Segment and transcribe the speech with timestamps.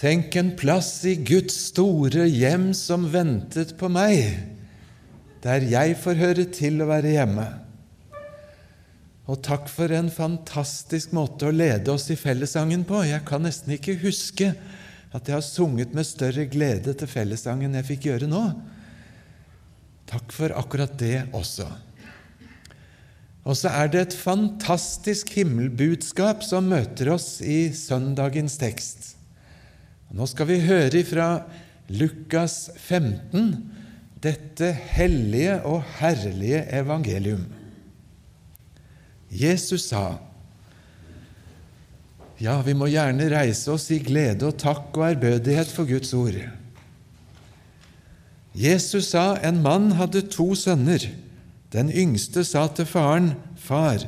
[0.00, 4.38] Tenk en plass i Guds store hjem som ventet på meg,
[5.44, 7.44] der jeg får høre til å være hjemme.
[9.28, 13.02] Og takk for en fantastisk måte å lede oss i fellessangen på.
[13.04, 14.54] Jeg kan nesten ikke huske
[15.12, 18.42] at jeg har sunget med større glede til fellessangen jeg fikk gjøre nå.
[20.08, 21.68] Takk for akkurat det også.
[23.44, 29.19] Og så er det et fantastisk himmelbudskap som møter oss i søndagens tekst.
[30.10, 31.28] Nå skal vi høre fra
[31.90, 33.52] Lukas 15
[34.20, 37.46] dette hellige og herlige evangelium.
[39.30, 40.18] Jesus sa,
[42.40, 46.38] ja, vi må gjerne reise oss i glede og takk og ærbødighet for Guds ord.
[48.56, 51.04] Jesus sa en mann hadde to sønner.
[51.70, 54.02] Den yngste sa til faren, Far,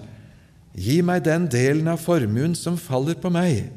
[0.75, 3.69] gi meg den delen av formuen som faller på meg.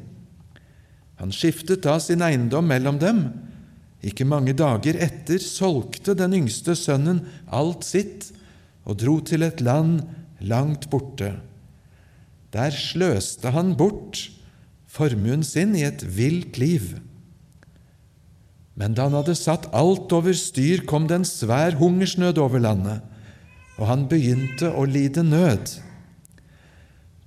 [1.20, 3.22] Han skiftet da sin eiendom mellom dem.
[4.04, 8.30] Ikke mange dager etter solgte den yngste sønnen alt sitt
[8.86, 10.04] og dro til et land
[10.44, 11.32] langt borte.
[12.54, 14.28] Der sløste han bort
[14.86, 16.94] formuen sin i et vilt liv.
[18.76, 23.00] Men da han hadde satt alt over styr, kom det en svær hungersnød over landet,
[23.80, 25.72] og han begynte å lide nød.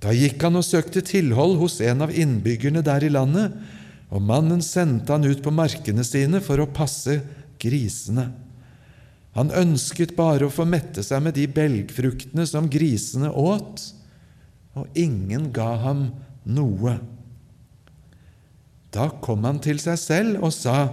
[0.00, 3.58] Da gikk han og søkte tilhold hos en av innbyggerne der i landet,
[4.10, 7.20] og mannen sendte han ut på markene sine for å passe
[7.62, 8.26] grisene.
[9.38, 13.84] Han ønsket bare å få mette seg med de belgfruktene som grisene åt,
[14.74, 16.08] og ingen ga ham
[16.42, 16.96] noe.
[18.90, 20.90] Da kom han til seg selv og sa,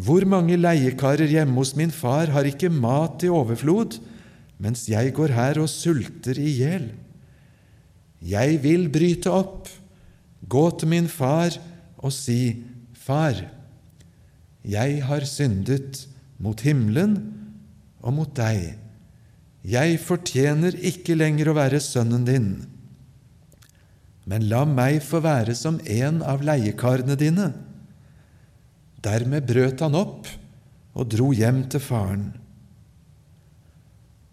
[0.00, 3.98] Hvor mange leiekarer hjemme hos min far har ikke mat i overflod,
[4.56, 6.86] mens jeg går her og sulter i hjel?
[8.22, 9.68] Jeg vil bryte opp,
[10.40, 11.58] gå til min far
[12.00, 12.64] og si,
[13.00, 13.38] Far,
[14.60, 16.04] jeg har syndet
[16.40, 17.14] mot himmelen
[18.04, 18.74] og mot deg.
[19.64, 22.50] Jeg fortjener ikke lenger å være sønnen din,
[24.28, 27.50] men la meg få være som en av leiekarene dine.
[29.00, 30.28] Dermed brøt han opp
[30.92, 32.28] og dro hjem til faren.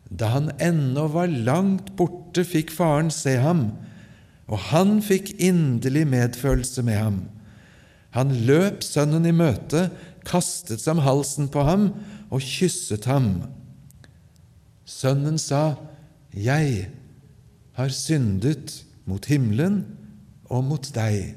[0.07, 3.72] Da han ennå var langt borte, fikk faren se ham,
[4.47, 7.17] og han fikk inderlig medfølelse med ham.
[8.16, 9.90] Han løp sønnen i møte,
[10.28, 11.90] kastet seg om halsen på ham
[12.29, 13.47] og kysset ham.
[14.88, 15.78] Sønnen sa,
[16.31, 16.90] Jeg
[17.78, 19.84] har syndet mot himmelen
[20.47, 21.35] og mot deg.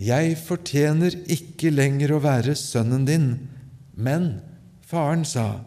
[0.00, 3.26] Jeg fortjener ikke lenger å være sønnen din.
[3.96, 4.38] Men
[4.86, 5.64] faren sa,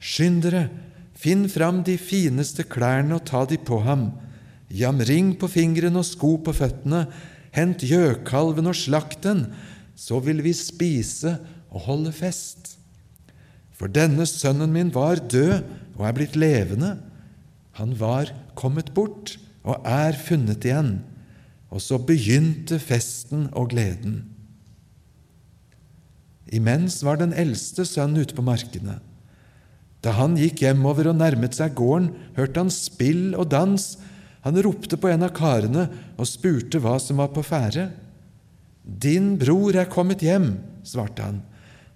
[0.00, 0.64] Skynd dere,
[1.14, 4.08] finn fram de fineste klærne og ta de på ham.
[4.70, 7.04] Jam ring på fingrene og sko på føttene
[7.56, 9.48] Hent gjøkalven og slakt den,
[9.98, 11.36] så vil vi spise
[11.70, 12.76] og holde fest.
[13.74, 15.62] For denne sønnen min var død
[15.98, 16.96] og er blitt levende.
[17.80, 20.98] Han var kommet bort og er funnet igjen.
[21.70, 24.24] Og så begynte festen og gleden.
[26.50, 28.98] Imens var den eldste sønnen ute på markene.
[30.02, 33.92] Da han gikk hjemover og nærmet seg gården, hørte han spill og dans
[34.44, 35.86] han ropte på en av karene
[36.16, 37.90] og spurte hva som var på ferde.
[38.84, 40.54] Din bror er kommet hjem,
[40.86, 41.42] svarte han.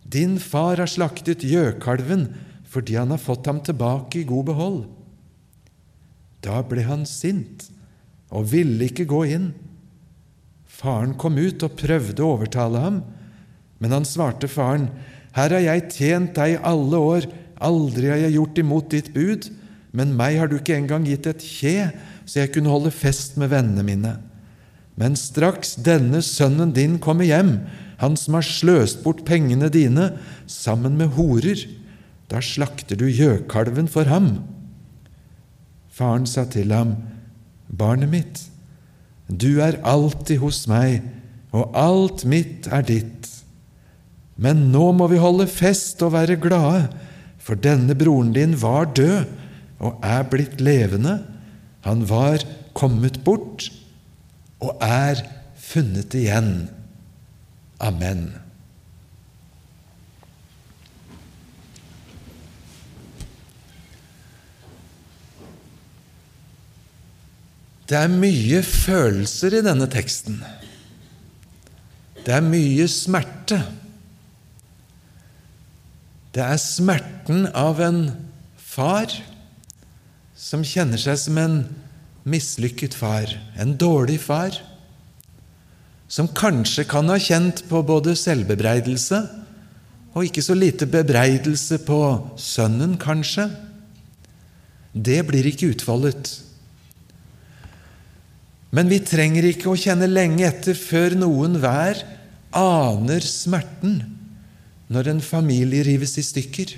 [0.05, 2.29] Din far har slaktet gjøkalven
[2.69, 4.81] fordi han har fått ham tilbake i god behold.
[6.45, 7.69] Da ble han sint
[8.35, 9.53] og ville ikke gå inn.
[10.69, 13.03] Faren kom ut og prøvde å overtale ham,
[13.79, 14.91] men han svarte faren,
[15.35, 17.25] Her har jeg tjent deg alle år,
[17.59, 19.49] aldri har jeg gjort imot ditt bud,
[19.91, 21.89] men meg har du ikke engang gitt et kje
[22.25, 24.15] så jeg kunne holde fest med vennene mine.
[25.01, 27.59] Men straks denne sønnen din kommer hjem,
[27.99, 30.13] han som har sløst bort pengene dine
[30.51, 31.61] sammen med horer,
[32.31, 34.39] da slakter du gjøkalven for ham.
[35.95, 36.97] Faren sa til ham,
[37.75, 38.41] Barnet mitt,
[39.29, 41.03] du er alltid hos meg,
[41.55, 43.29] og alt mitt er ditt.
[44.37, 46.89] Men nå må vi holde fest og være glade,
[47.39, 49.27] for denne broren din var død
[49.85, 51.19] og er blitt levende
[51.85, 52.45] han var
[52.77, 53.69] kommet bort
[54.65, 55.21] og er
[55.61, 56.71] funnet igjen.
[57.85, 58.31] Amen.
[67.85, 70.41] Det er mye følelser i denne teksten.
[72.25, 73.61] Det er mye smerte.
[76.33, 78.07] Det er smerten av en
[78.57, 79.13] far
[80.35, 81.59] som kjenner seg som en
[82.27, 84.61] mislykket far, en dårlig far.
[86.07, 89.19] som kanskje kan ha kjent på både selvbebreidelse
[90.15, 91.99] og ikke så lite bebreidelse på
[92.39, 93.49] sønnen, kanskje.
[94.95, 96.29] Det blir ikke utfoldet.
[98.71, 102.05] Men vi trenger ikke å kjenne lenge etter før noen hver
[102.55, 103.99] aner smerten
[104.93, 106.77] når en familie rives i stykker.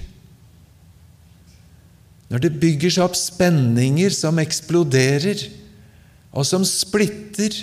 [2.32, 5.44] Når det bygger seg opp spenninger som eksploderer,
[6.36, 7.54] og som splitter,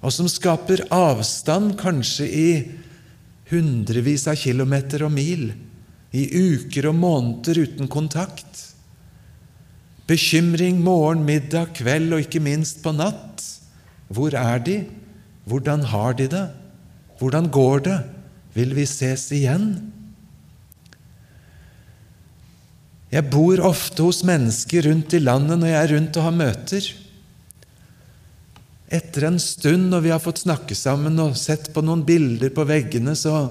[0.00, 2.50] og som skaper avstand, kanskje i
[3.50, 5.50] hundrevis av kilometer og mil,
[6.10, 8.64] i uker og måneder uten kontakt.
[10.10, 13.44] Bekymring morgen, middag, kveld og ikke minst på natt.
[14.10, 14.80] Hvor er de?
[15.46, 16.46] Hvordan har de det?
[17.20, 17.98] Hvordan går det?
[18.56, 19.92] Vil vi ses igjen?
[23.10, 26.90] Jeg bor ofte hos mennesker rundt i landet når jeg er rundt og har møter.
[28.90, 32.66] Etter en stund, når vi har fått snakke sammen og sett på noen bilder på
[32.66, 33.50] veggene, så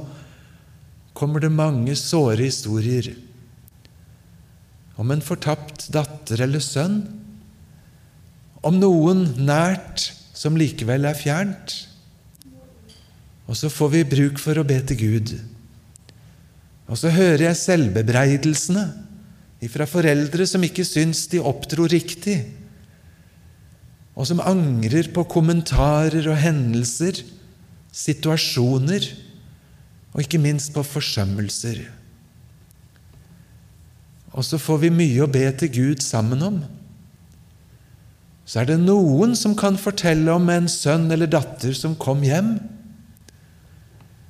[1.16, 3.12] kommer det mange såre historier
[5.00, 6.98] om en fortapt datter eller sønn,
[8.68, 11.76] om noen nært som likevel er fjernt.
[13.48, 15.32] Og så får vi bruk for å be til Gud.
[16.92, 18.84] Og så hører jeg selvbebreidelsene
[19.68, 22.38] fra foreldre som ikke syns de oppdro riktig,
[24.16, 27.20] og som angrer på kommentarer og hendelser,
[27.92, 29.06] situasjoner
[30.14, 31.82] og ikke minst på forsømmelser.
[34.32, 36.60] Og så får vi mye å be til Gud sammen om.
[38.50, 42.56] Så er det noen som kan fortelle om en sønn eller datter som kom hjem,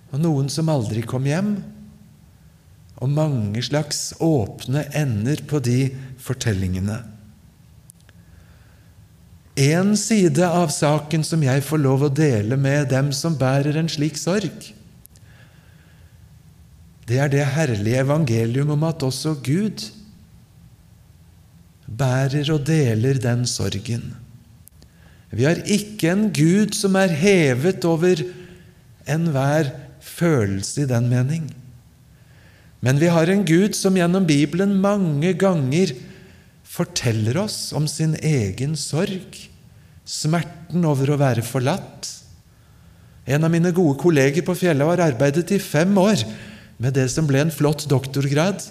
[0.09, 1.53] og noen som aldri kom hjem,
[2.99, 6.99] og mange slags åpne ender på de fortellingene.
[9.59, 13.91] En side av saken som jeg får lov å dele med dem som bærer en
[13.91, 14.71] slik sorg,
[17.09, 19.87] det er det herlige evangelium om at også Gud
[21.89, 24.11] bærer og deler den sorgen.
[25.33, 28.21] Vi har ikke en Gud som er hevet over
[29.09, 31.49] enhver følelse i den mening.
[32.79, 35.91] Men vi har en Gud som gjennom Bibelen mange ganger
[36.69, 39.35] forteller oss om sin egen sorg,
[40.07, 42.07] smerten over å være forlatt.
[43.29, 46.23] En av mine gode kolleger på fjellet har arbeidet i fem år
[46.79, 48.63] med det som ble en flott doktorgrad,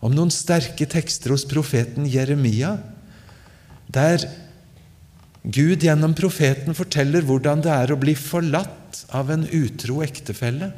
[0.00, 2.78] om noen sterke tekster hos profeten Jeremia,
[3.86, 4.24] der
[5.44, 10.72] Gud gjennom profeten forteller hvordan det er å bli forlatt av en utro ektefelle.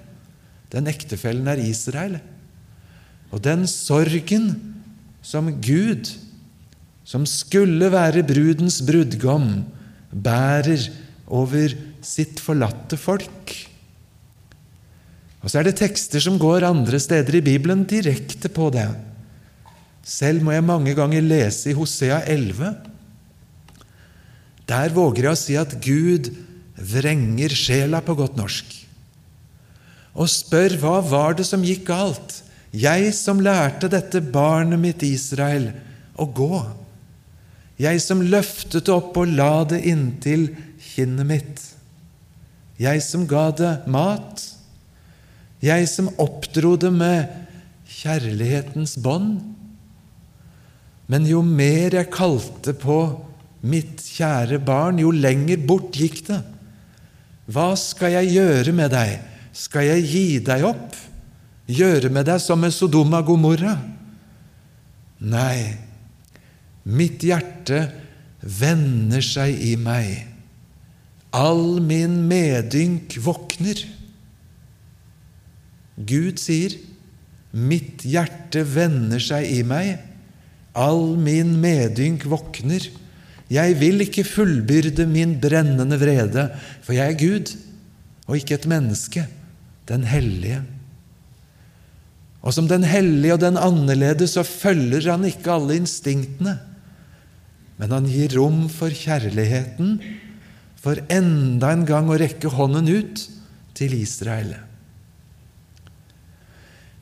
[0.75, 2.21] Den ektefellen er Israel.
[3.33, 4.53] Og den sorgen
[5.25, 6.11] som Gud,
[7.05, 9.65] som skulle være brudens brudgom,
[10.13, 10.91] bærer
[11.33, 11.73] over
[12.05, 13.55] sitt forlatte folk.
[15.43, 18.91] Og så er det tekster som går andre steder i Bibelen direkte på det.
[20.07, 22.75] Selv må jeg mange ganger lese i Hosea 11.
[24.69, 26.31] Der våger jeg å si at Gud
[26.77, 28.79] vrenger sjela på godt norsk
[30.13, 32.43] og spør hva var det som gikk galt
[32.73, 35.69] jeg som lærte dette barnet mitt Israel
[36.17, 36.63] å gå.
[37.81, 40.49] Jeg som løftet det opp og la det inntil
[40.93, 41.63] kinnet mitt.
[42.81, 44.41] Jeg som ga det mat.
[45.63, 47.29] Jeg som oppdro det med
[47.93, 49.41] kjærlighetens bånd.
[51.13, 52.99] Men jo mer jeg kalte på
[53.63, 56.41] mitt kjære barn, jo lenger bort gikk det.
[57.53, 59.19] Hva skal jeg gjøre med deg?
[59.53, 60.97] Skal jeg gi deg opp?
[61.71, 63.77] Gjøre med deg som med Sodoma Gomorra?
[65.23, 65.77] Nei,
[66.83, 67.85] mitt hjerte
[68.43, 70.27] vender seg i meg.
[71.33, 73.79] All min medynk våkner.
[75.97, 76.75] Gud sier,
[77.53, 80.01] 'Mitt hjerte vender seg i meg,
[80.73, 82.89] all min medynk våkner'.
[83.53, 86.47] Jeg vil ikke fullbyrde min brennende vrede,
[86.81, 87.53] for jeg er Gud
[88.25, 89.27] og ikke et menneske,
[89.89, 90.63] den hellige.
[92.43, 96.57] Og som den hellige og den annerledes så følger han ikke alle instinktene,
[97.79, 99.97] men han gir rom for kjærligheten,
[100.83, 103.23] for enda en gang å rekke hånden ut
[103.79, 104.57] til Israel.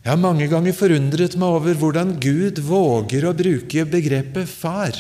[0.00, 4.96] Jeg har mange ganger forundret meg over hvordan Gud våger å bruke begrepet far.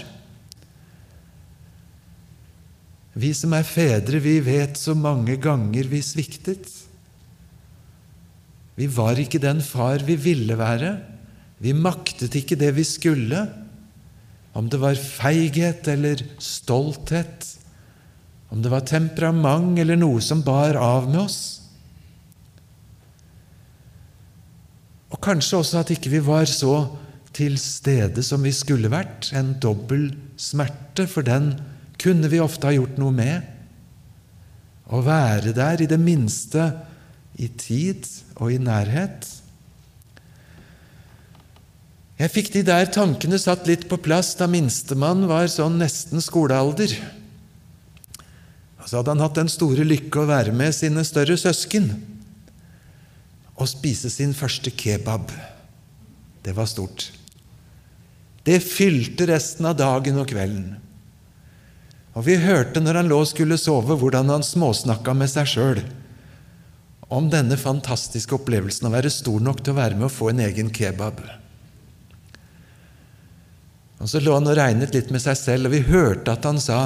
[3.20, 6.68] Vi som er fedre, vi vet så mange ganger vi sviktet.
[8.78, 10.94] Vi var ikke den far vi ville være.
[11.60, 13.44] Vi maktet ikke det vi skulle.
[14.56, 17.46] Om det var feighet eller stolthet,
[18.50, 21.40] om det var temperament eller noe som bar av med oss.
[25.10, 26.74] Og kanskje også at ikke vi var så
[27.36, 29.30] til stede som vi skulle vært.
[29.38, 30.10] En dobbel
[30.40, 31.52] smerte, for den
[32.00, 33.46] kunne vi ofte ha gjort noe med.
[34.90, 36.72] Å være der, i det minste
[37.38, 38.08] i tid
[38.40, 39.28] og i nærhet.
[42.20, 46.92] Jeg fikk de der tankene satt litt på plass da minstemann var sånn nesten skolealder.
[48.80, 51.92] Og så hadde han hatt den store lykke å være med sine større søsken
[53.60, 55.32] og spise sin første kebab.
[56.44, 57.10] Det var stort.
[58.44, 60.78] Det fylte resten av dagen og kvelden.
[62.16, 65.82] Og vi hørte når han lå og skulle sove, hvordan han småsnakka med seg sjøl
[67.10, 70.42] om denne fantastiske opplevelsen å være stor nok til å være med og få en
[70.46, 71.18] egen kebab.
[74.00, 76.60] Og Så lå han og regnet litt med seg selv, og vi hørte at han
[76.62, 76.80] sa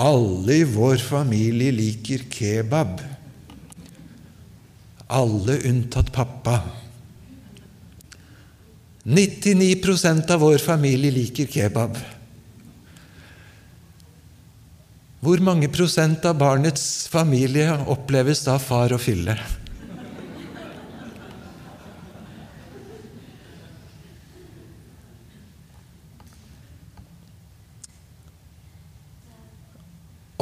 [0.00, 3.02] alle i vår familie liker kebab.
[5.12, 6.60] Alle unntatt pappa.
[9.04, 11.98] 99% av vår familie liker kebab.
[15.22, 19.36] Hvor mange prosent av barnets familie oppleves da far å fylle?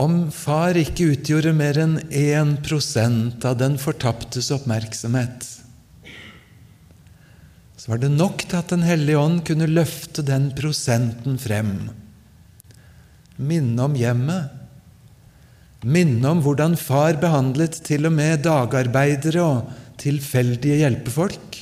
[0.00, 5.44] Om far ikke utgjorde mer enn 1% av den fortaptes oppmerksomhet,
[7.76, 11.90] så var det nok til at Den hellige ånd kunne løfte den prosenten frem.
[13.37, 14.56] Minne om hjemmet,
[15.87, 19.70] minne om hvordan far behandlet til og med dagarbeidere og
[20.00, 21.60] tilfeldige hjelpefolk.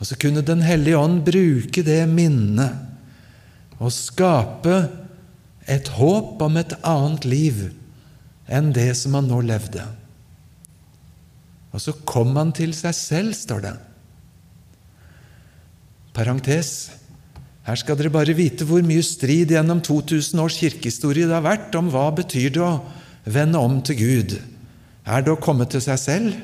[0.00, 2.88] Og så kunne Den hellige ånd bruke det minnet
[3.80, 4.88] og skape
[5.70, 7.60] et håp om et annet liv
[8.50, 9.84] enn det som han nå levde.
[11.70, 13.74] Og så kom han til seg selv, står det.
[16.16, 16.90] Parentes
[17.68, 21.76] her skal dere bare vite hvor mye strid gjennom 2000 års kirkehistorie det har vært
[21.78, 22.78] om hva betyr det å
[23.28, 24.38] vende om til Gud.
[25.04, 26.38] Er det å komme til seg selv?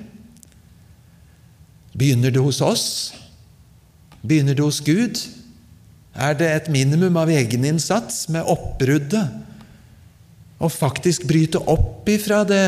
[1.97, 2.87] Begynner det hos oss?
[4.21, 5.23] Begynner det hos Gud?
[6.17, 9.33] Er det et minimum av egeninnsats med oppbruddet?
[10.57, 12.67] Å faktisk bryte opp ifra det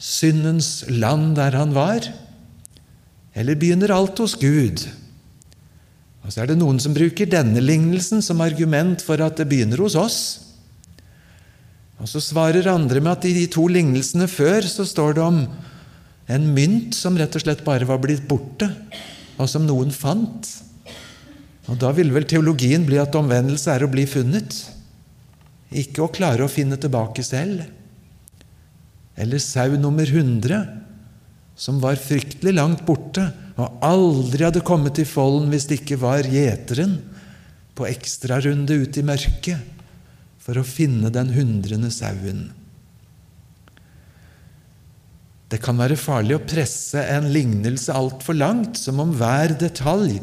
[0.00, 2.04] syndens land der han var?
[3.36, 4.84] Eller begynner alt hos Gud?
[6.22, 9.82] Og så er det noen som bruker denne lignelsen som argument for at det begynner
[9.82, 10.18] hos oss.
[12.02, 15.42] Og så svarer andre med at i de to lignelsene før så står det om
[16.32, 18.68] en mynt som rett og slett bare var blitt borte,
[19.38, 20.46] og som noen fant.
[21.70, 24.54] Og Da ville vel teologien bli at omvendelse er å bli funnet,
[25.72, 27.64] ikke å klare å finne tilbake selv.
[29.16, 30.66] Eller sau nummer 100,
[31.56, 33.28] som var fryktelig langt borte,
[33.60, 36.96] og aldri hadde kommet til folden hvis det ikke var gjeteren
[37.76, 39.70] på ekstrarunde ut i mørket
[40.42, 42.50] for å finne den hundrende sauen.
[45.52, 50.16] Det kan være farlig å presse en lignelse altfor langt, som om hver detalj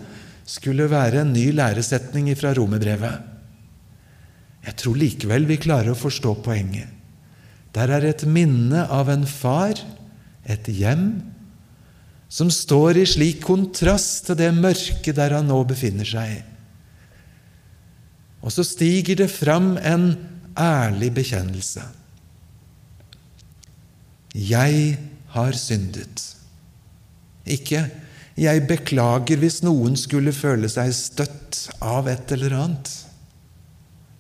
[0.50, 3.28] skulle være en ny læresetning fra romerbrevet.
[4.66, 6.90] Jeg tror likevel vi klarer å forstå poenget.
[7.78, 9.78] Der er et minne av en far,
[10.50, 11.22] et hjem,
[12.30, 16.44] som står i slik kontrast til det mørket der han nå befinner seg.
[18.46, 20.14] Og så stiger det fram en
[20.60, 21.84] ærlig bekjennelse.
[24.36, 25.00] Jeg
[25.34, 26.36] har syndet.
[27.46, 27.90] Ikke
[28.38, 33.06] 'jeg beklager hvis noen skulle føle seg støtt av et eller annet'.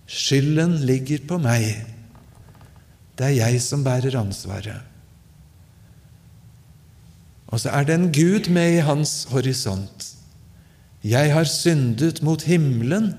[0.09, 1.85] Skylden ligger på meg.
[3.15, 4.81] Det er jeg som bærer ansvaret.
[7.49, 10.05] Og så er det en Gud med i hans horisont.
[11.03, 13.13] Jeg har syndet mot himmelen,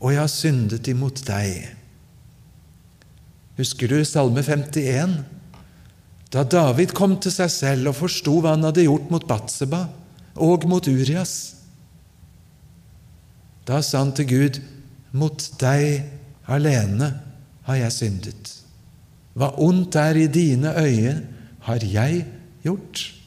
[0.00, 1.68] og jeg har syndet imot deg.
[3.60, 5.20] Husker du Salme 51?
[6.32, 9.84] Da David kom til seg selv og forsto hva han hadde gjort mot Batseba
[10.40, 11.34] og mot Urias.
[13.68, 14.60] Da sa han til Gud,
[15.12, 16.06] mot deg
[16.50, 17.12] alene
[17.68, 18.54] har jeg syndet.
[19.36, 21.16] Hva ondt er i dine øyne,
[21.60, 22.24] har jeg
[22.64, 23.19] gjort.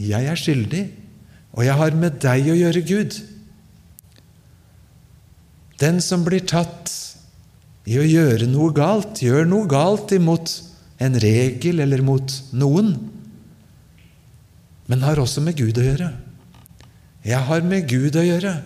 [0.00, 0.84] Jeg er skyldig,
[1.54, 3.18] og jeg har med deg å gjøre, Gud.
[5.78, 6.90] Den som blir tatt
[7.86, 10.56] i å gjøre noe galt, gjør noe galt imot
[11.02, 12.94] en regel eller mot noen,
[14.90, 16.10] men har også med Gud å gjøre.
[17.24, 18.58] Jeg har med Gud å gjøre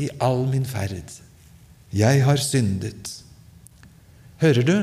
[0.00, 1.04] i all min ferd.
[1.92, 3.10] Jeg har syndet.
[4.40, 4.76] Hører du?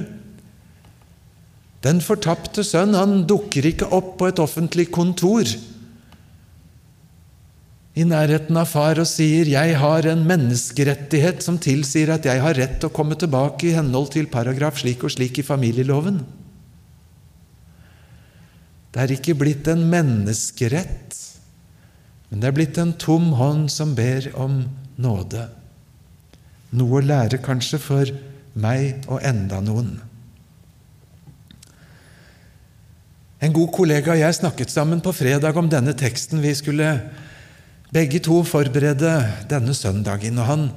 [1.86, 5.48] Den fortapte sønn han dukker ikke opp på et offentlig kontor
[7.97, 12.53] i nærheten av far og sier 'Jeg har en menneskerettighet som tilsier at jeg har
[12.53, 16.21] rett til å komme tilbake i henhold til paragraf slik og slik i familieloven'.
[18.93, 21.15] Det er ikke blitt en menneskerett,
[22.29, 24.65] men det er blitt en tom hånd som ber om
[24.97, 25.49] nåde.
[26.71, 28.05] Noe å lære kanskje for
[28.53, 30.01] meg og enda noen.
[33.41, 36.89] En god kollega og jeg snakket sammen på fredag om denne teksten vi skulle
[37.94, 39.13] begge to forberedte
[39.50, 40.67] denne søndagen, og han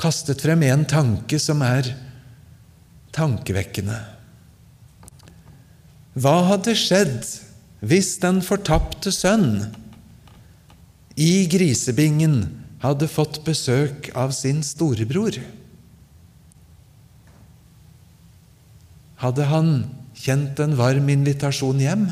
[0.00, 1.90] kastet frem en tanke som er
[3.14, 3.98] tankevekkende.
[6.12, 7.28] Hva hadde skjedd
[7.82, 9.72] hvis den fortapte sønn
[11.18, 12.44] i grisebingen
[12.82, 15.38] hadde fått besøk av sin storebror?
[19.22, 19.72] Hadde han
[20.18, 22.06] kjent en varm invitasjon hjem?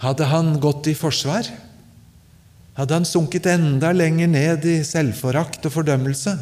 [0.00, 1.48] Hadde han gått i forsvar?
[2.78, 6.32] Hadde han sunket enda lenger ned i selvforakt og fordømmelse?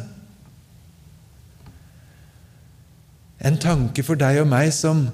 [3.43, 5.07] En tanke for deg og meg som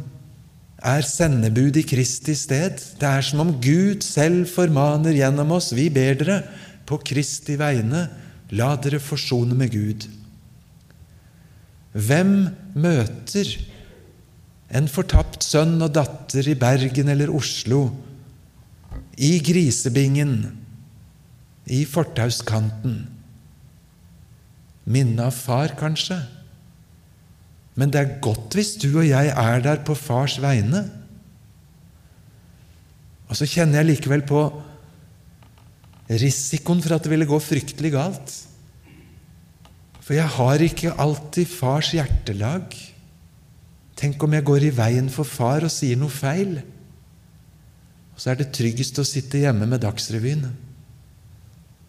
[0.85, 2.77] er sendebud i Kristi sted.
[3.01, 5.71] Det er som om Gud selv formaner gjennom oss.
[5.73, 6.41] Vi ber dere
[6.85, 8.05] på Kristi vegne,
[8.53, 10.05] la dere forsone med Gud.
[11.95, 12.35] Hvem
[12.77, 13.55] møter
[14.75, 17.87] en fortapt sønn og datter i Bergen eller Oslo
[19.15, 20.37] i grisebingen,
[21.65, 23.05] i fortauskanten.
[24.85, 26.19] Minne av far, kanskje.
[27.75, 30.85] Men det er godt hvis du og jeg er der på fars vegne.
[33.25, 34.43] Og så kjenner jeg likevel på
[36.11, 38.35] risikoen for at det ville gå fryktelig galt.
[40.05, 42.75] For jeg har ikke alltid fars hjertelag.
[43.97, 46.59] Tenk om jeg går i veien for far og sier noe feil?
[48.15, 50.47] Og så er det tryggest å sitte hjemme med Dagsrevyen.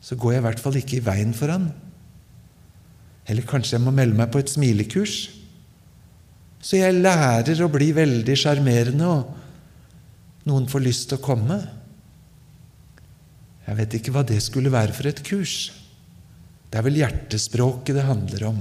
[0.02, 1.70] Så går jeg i hvert fall ikke i veien for han.
[3.26, 5.16] Eller kanskje jeg må melde meg på et smilekurs.
[6.62, 11.60] Så jeg lærer å bli veldig sjarmerende, og noen får lyst til å komme.
[13.66, 15.56] Jeg vet ikke hva det skulle være for et kurs.
[16.70, 18.58] Det er vel hjertespråket det handler om.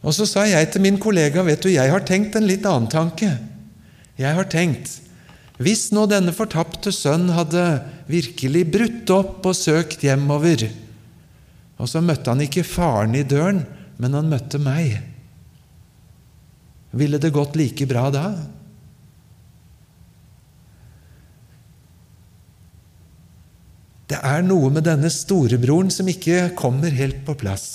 [0.00, 2.90] Og så sa jeg til min kollega, vet du, jeg har tenkt en litt annen
[2.90, 3.34] tanke.
[4.20, 4.98] Jeg har tenkt
[5.60, 7.62] hvis nå denne fortapte sønn hadde
[8.08, 10.64] virkelig brutt opp og søkt hjemover,
[11.76, 13.66] og så møtte han ikke faren i døren,
[14.00, 15.02] men han møtte meg,
[16.96, 18.24] ville det gått like bra da?
[24.10, 27.68] Det er noe med denne storebroren som ikke kommer helt på plass.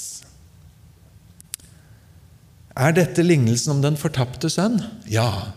[2.76, 4.82] Er dette lignelsen om den fortapte sønn?
[5.08, 5.54] Ja.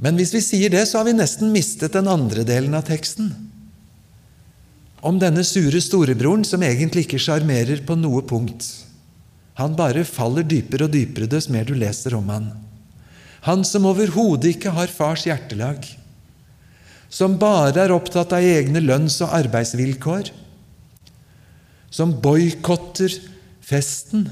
[0.00, 3.30] Men hvis vi sier det, så har vi nesten mistet den andre delen av teksten.
[5.04, 8.64] Om denne sure storebroren som egentlig ikke sjarmerer på noe punkt.
[9.60, 12.50] Han bare faller dypere og dypere dess mer du leser om han.
[13.44, 15.84] Han som overhodet ikke har fars hjertelag.
[17.12, 20.30] Som bare er opptatt av egne lønns- og arbeidsvilkår.
[21.92, 23.16] Som boikotter
[23.64, 24.28] festen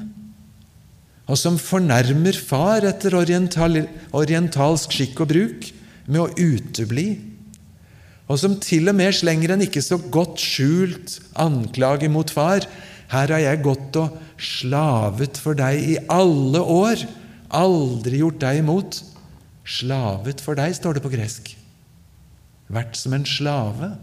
[1.28, 3.82] og som fornærmer far etter oriental,
[4.16, 5.66] orientalsk skikk og bruk
[6.08, 7.08] med å utebli,
[8.28, 12.66] og som til og med slenger en ikke så godt skjult anklage mot far.
[13.08, 17.06] Her har jeg gått og slavet for deg i alle år,
[17.48, 19.00] aldri gjort deg imot.
[19.64, 21.54] Slavet for deg, står det på gresk.
[22.68, 23.94] Vært som en slave.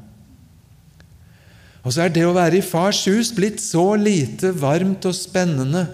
[1.85, 5.85] Og så er det å være i fars hus blitt så lite varmt og spennende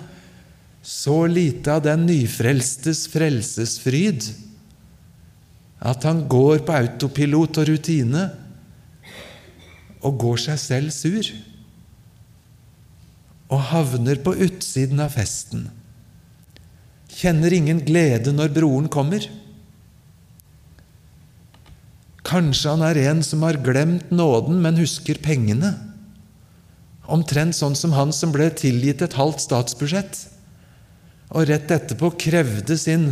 [0.82, 4.26] så lite av den nyfrelstes frelsesfryd
[5.82, 8.26] at han går på autopilot og rutine
[10.02, 11.30] og går seg selv sur
[13.52, 15.66] og havner på utsiden av festen.
[17.12, 19.26] Kjenner ingen glede når broren kommer.
[22.24, 25.74] Kanskje han er en som har glemt nåden, men husker pengene.
[27.12, 30.22] Omtrent sånn som han som ble tilgitt et halvt statsbudsjett
[31.32, 33.12] og rett etterpå krevde sin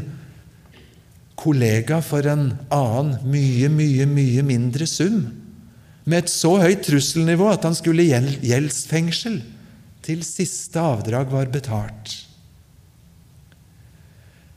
[1.40, 5.22] kollega for en annen, mye, mye, mye mindre sum,
[6.04, 8.12] med et så høyt trusselnivå at han skulle i
[8.50, 9.40] gjeldsfengsel
[10.04, 12.16] til siste avdrag var betalt.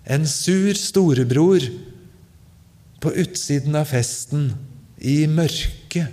[0.02, 1.66] En sur storebror
[3.02, 4.50] på utsiden av festen,
[5.02, 6.10] i mørket,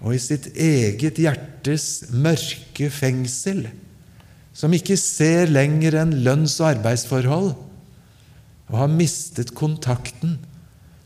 [0.00, 3.64] og i sitt eget hjertes mørke fengsel,
[4.52, 7.52] som ikke ser lenger enn lønns- og arbeidsforhold,
[8.70, 10.38] og har mistet kontakten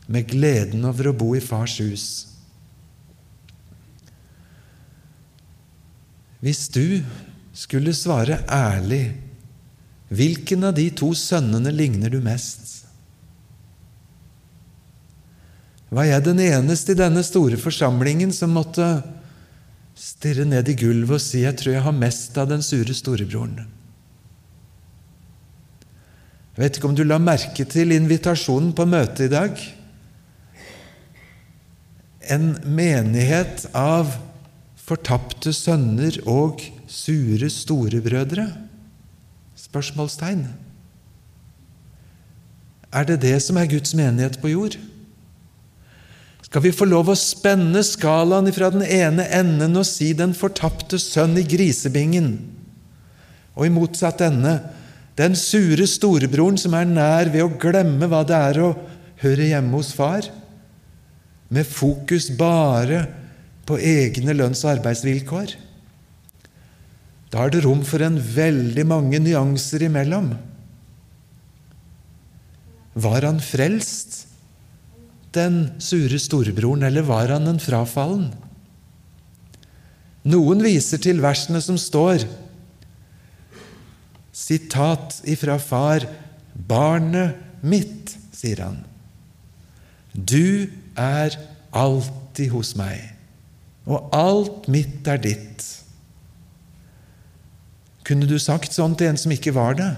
[0.07, 2.07] med gleden over å bo i fars hus.
[6.45, 7.01] Hvis du
[7.57, 9.15] skulle svare ærlig,
[10.13, 12.85] hvilken av de to sønnene ligner du mest?
[15.95, 18.85] Var jeg den eneste i denne store forsamlingen som måtte
[19.95, 23.65] stirre ned i gulvet og si 'jeg tror jeg har mest av den sure storebroren'?
[26.55, 29.59] Jeg vet ikke om du la merke til invitasjonen på møtet i dag?
[32.31, 34.15] En menighet av
[34.75, 38.47] fortapte sønner og sure storebrødre?
[39.55, 40.47] Spørsmålstegn.
[42.93, 44.77] Er det det som er Guds menighet på jord?
[46.55, 50.95] Skal vi få lov å spenne skalaen fra den ene enden og si 'den fortapte
[50.95, 52.37] sønn i grisebingen',
[53.59, 54.61] og i motsatt ende
[55.17, 58.69] 'den sure storebroren som er nær ved å glemme hva det er å
[59.19, 60.31] høre hjemme hos far',
[61.51, 63.03] med fokus bare
[63.65, 65.55] på egne lønns- og arbeidsvilkår?
[67.31, 70.37] Da er det rom for en veldig mange nyanser imellom.
[72.95, 74.34] Var han frelst,
[75.35, 78.29] den sure storebroren, eller var han en frafallen?
[80.25, 82.25] Noen viser til versene som står
[84.35, 86.03] Sitat ifra far.
[86.67, 88.81] Barnet mitt, sier han.
[90.11, 90.67] Du
[90.99, 91.37] er
[91.75, 92.99] alltid hos meg,
[93.87, 95.63] og alt mitt er ditt.
[98.05, 99.91] Kunne du sagt sånn til en som ikke var det?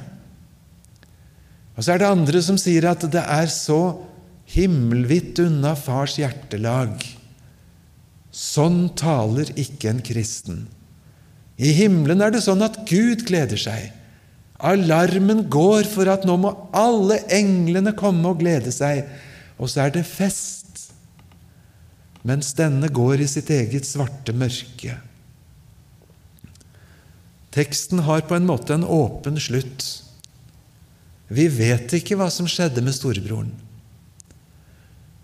[1.78, 3.82] Og så er det andre som sier at det er så
[4.54, 7.04] himmelvidt unna fars hjertelag.
[8.32, 10.66] Sånn taler ikke en kristen.
[11.58, 13.90] I himmelen er det sånn at Gud gleder seg.
[14.58, 19.04] Alarmen går for at nå må alle englene komme og glede seg,
[19.58, 20.88] og så er det fest,
[22.26, 24.98] mens denne går i sitt eget svarte mørke.
[27.54, 29.86] Teksten har på en måte en åpen slutt.
[31.28, 33.54] Vi vet ikke hva som skjedde med storebroren.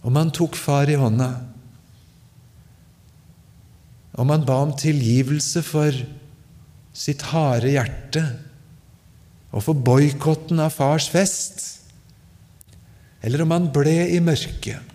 [0.04, 1.32] Om han tok far i hånda,
[4.13, 5.96] om han ba om tilgivelse for
[6.94, 8.22] sitt harde hjerte
[9.54, 11.63] og for boikotten av fars fest,
[13.24, 14.92] eller om han ble i mørket.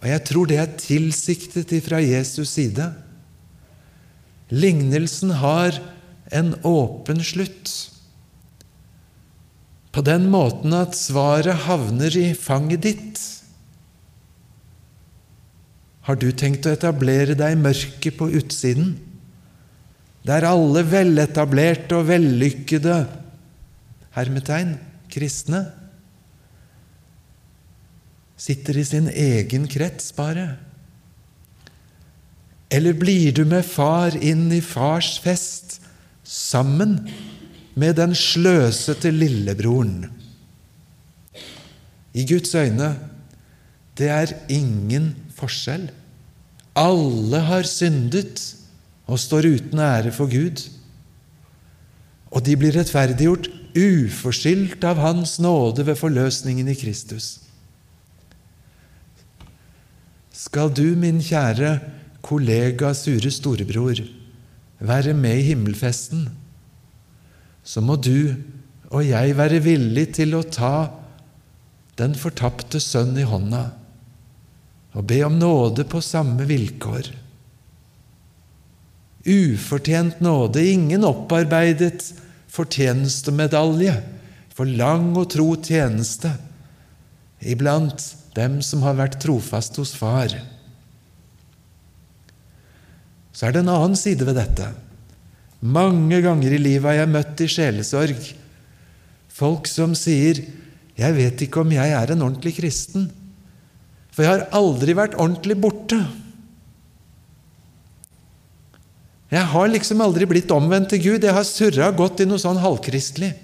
[0.00, 2.86] Og jeg tror det er tilsiktet ifra Jesus side.
[4.54, 5.78] Lignelsen har
[6.34, 7.72] en åpen slutt.
[9.96, 13.20] På den måten at svaret havner i fanget ditt.
[16.04, 18.90] Har du tenkt å etablere deg i mørket på utsiden,
[20.28, 22.98] der alle veletablerte og vellykkede
[24.18, 24.74] hermetegn,
[25.08, 25.62] kristne,
[28.36, 30.50] sitter i sin egen krets bare?
[32.68, 35.78] Eller blir du med far inn i fars fest
[36.20, 36.98] sammen
[37.76, 40.08] med den sløsete lillebroren?
[42.16, 42.94] I Guds øyne
[43.96, 45.88] det er ingen forskjell.
[46.76, 48.42] Alle har syndet
[49.08, 50.60] og står uten ære for Gud.
[52.32, 57.38] Og de blir rettferdiggjort uforskyldt av Hans nåde ved forløsningen i Kristus.
[60.36, 61.78] Skal du, min kjære
[62.24, 64.02] kollega sure storebror,
[64.80, 66.28] være med i himmelfesten,
[67.66, 68.36] så må du
[68.94, 70.88] og jeg være villig til å ta
[71.98, 73.64] den fortapte sønn i hånda
[74.96, 77.10] og be om nåde på samme vilkår.
[79.26, 82.06] Ufortjent nåde, ingen opparbeidet
[82.56, 83.96] fortjenestemedalje
[84.56, 86.30] for lang og tro tjeneste
[87.44, 88.00] iblant
[88.36, 90.32] dem som har vært trofast hos Far.
[93.36, 94.70] Så er det en annen side ved dette.
[95.60, 98.20] Mange ganger i livet har jeg møtt i sjelesorg
[99.36, 100.40] folk som sier
[100.96, 103.10] 'Jeg vet ikke om jeg er en ordentlig kristen',
[104.10, 106.06] for jeg har aldri vært ordentlig borte'.
[109.30, 111.24] Jeg har liksom aldri blitt omvendt til Gud.
[111.24, 113.34] Jeg har surra godt i noe sånn halvkristelig.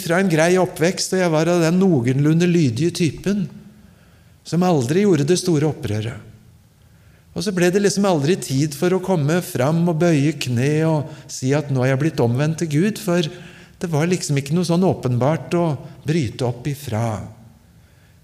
[0.00, 3.48] Fra en grei oppvekst, og jeg var av den noenlunde lydige typen
[4.46, 6.16] som aldri gjorde det store opprøret.
[7.36, 11.10] Og så ble det liksom aldri tid for å komme fram og bøye kne og
[11.28, 14.64] si at 'nå er jeg blitt omvendt til Gud', for det var liksom ikke noe
[14.64, 17.28] sånn åpenbart å bryte opp ifra.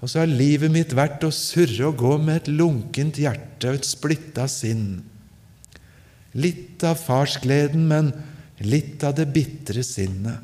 [0.00, 3.74] Og så har livet mitt vært å surre og gå med et lunkent hjerte og
[3.74, 5.02] et splitta sinn.
[6.34, 8.14] Litt av farsgleden, men
[8.64, 10.40] litt av det bitre sinnet.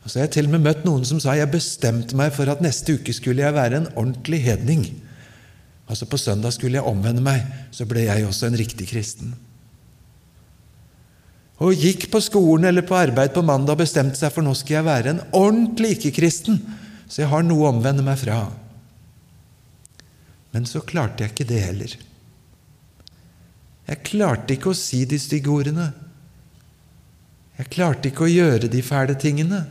[0.00, 2.48] Og Så har jeg til og med møtt noen som sa jeg bestemte meg for
[2.48, 4.86] at neste uke skulle jeg være en ordentlig hedning.
[5.90, 7.42] Altså På søndag skulle jeg omvende meg,
[7.74, 9.32] så ble jeg også en riktig kristen.
[11.60, 14.78] Og gikk på skolen eller på arbeid på mandag og bestemte seg for nå skal
[14.78, 16.60] jeg være en ordentlig ikke-kristen,
[17.10, 18.38] så jeg har noe å omvende meg fra.
[20.54, 21.96] Men så klarte jeg ikke det heller.
[23.90, 25.90] Jeg klarte ikke å si de stygge ordene.
[27.58, 29.64] Jeg klarte ikke å gjøre de fæle tingene.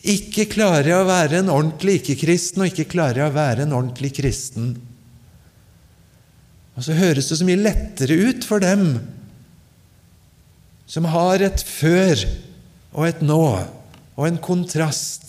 [0.00, 3.74] Ikke klarer jeg å være en ordentlig ikke-kristen, og ikke klarer jeg å være en
[3.76, 4.72] ordentlig kristen.
[6.78, 8.94] Og så høres det så mye lettere ut for dem
[10.90, 12.24] som har et før
[12.96, 15.28] og et nå og en kontrast.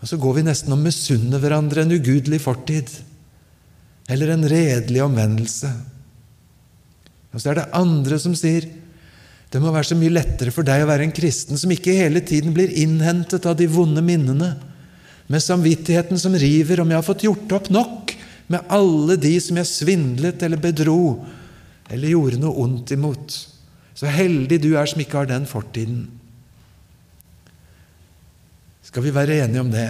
[0.00, 2.92] Og så går vi nesten og misunner hverandre en ugudelig fortid
[4.10, 5.70] eller en redelig omvendelse.
[7.30, 8.66] Og så er det andre som sier
[9.50, 12.22] det må være så mye lettere for deg å være en kristen som ikke hele
[12.22, 14.54] tiden blir innhentet av de vonde minnene,
[15.30, 18.14] med samvittigheten som river om jeg har fått gjort opp nok
[18.50, 21.20] med alle de som jeg svindlet eller bedro
[21.90, 23.36] eller gjorde noe ondt imot.
[23.94, 26.06] Så heldig du er som ikke har den fortiden.
[28.86, 29.86] Skal vi være enige om det?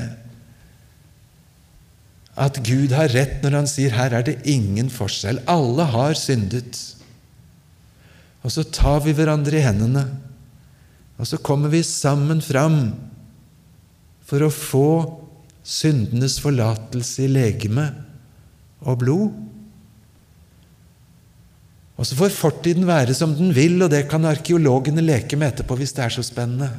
[2.40, 5.40] At Gud har rett når han sier her er det ingen forskjell.
[5.48, 6.78] Alle har syndet.
[8.40, 10.07] Og så tar vi hverandre i hendene,
[11.20, 12.79] og så kommer vi sammen fram
[14.24, 14.90] for å få
[15.66, 17.90] syndenes forlatelse i legeme
[18.81, 19.35] og blod.
[22.00, 25.76] Og så får fortiden være som den vil, og det kan arkeologene leke med etterpå
[25.76, 26.70] hvis det er så spennende.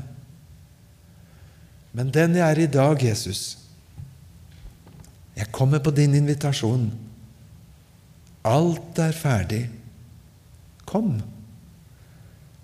[1.93, 3.58] Men den jeg er i dag, Jesus
[5.36, 6.89] Jeg kommer på din invitasjon.
[8.43, 9.62] Alt er ferdig.
[10.86, 11.21] Kom.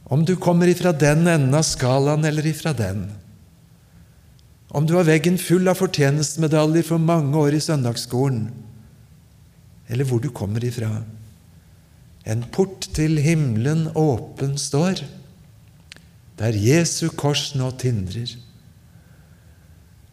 [0.08, 3.10] Om du kommer ifra den enden av skalaen eller ifra den.
[4.67, 8.48] Om du har veggen full av fortjenestmedaljer for mange år i søndagsskolen,
[9.88, 10.89] eller hvor du kommer ifra.
[12.28, 15.04] En port til himmelen åpen står,
[16.39, 18.36] der Jesu kors nå tindrer.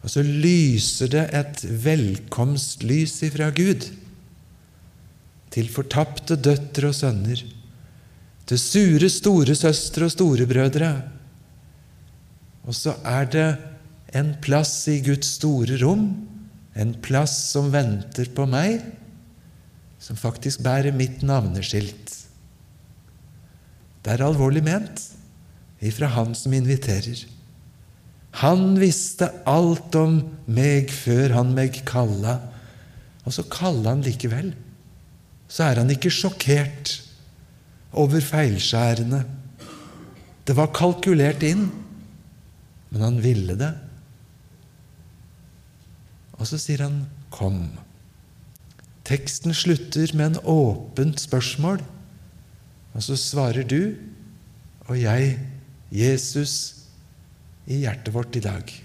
[0.03, 3.89] Og så lyser det et velkomstlys ifra Gud
[5.55, 7.43] til fortapte døtre og sønner
[8.45, 10.91] til sure storesøstre og storebrødre.
[12.65, 13.47] Og så er det
[14.15, 16.07] en plass i Guds store rom,
[16.75, 18.83] en plass som venter på meg,
[19.99, 22.11] som faktisk bærer mitt navneskilt.
[24.05, 25.01] Det er alvorlig ment
[25.81, 27.25] ifra Han som inviterer.
[28.43, 32.37] Han visste alt om meg før han meg kalla,
[33.25, 34.51] og så kaller han likevel.
[35.47, 36.99] Så er han ikke sjokkert
[37.95, 39.23] over feilskjærene.
[40.45, 41.67] Det var kalkulert inn,
[42.91, 43.71] men han ville det.
[46.35, 47.79] Og så sier han 'kom'.
[49.05, 51.81] Teksten slutter med en åpent spørsmål,
[52.93, 53.95] og så svarer du
[54.87, 55.39] og jeg,
[55.91, 56.75] Jesus,
[57.67, 58.84] i hjertet vårt i dag.